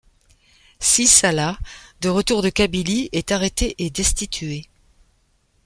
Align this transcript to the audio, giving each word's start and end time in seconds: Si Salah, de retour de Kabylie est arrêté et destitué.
Si 0.79 1.05
Salah, 1.05 1.59
de 2.01 2.09
retour 2.09 2.41
de 2.41 2.49
Kabylie 2.49 3.09
est 3.11 3.31
arrêté 3.31 3.75
et 3.77 3.91
destitué. 3.91 4.65